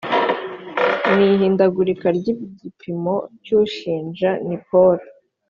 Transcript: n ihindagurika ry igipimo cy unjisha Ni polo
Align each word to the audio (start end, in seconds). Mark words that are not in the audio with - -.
n 1.15 1.17
ihindagurika 1.29 2.07
ry 2.17 2.25
igipimo 2.35 3.15
cy 3.43 3.49
unjisha 3.57 4.31
Ni 4.47 4.57
polo 4.67 5.05